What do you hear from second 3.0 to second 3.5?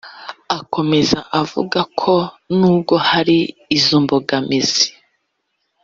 hari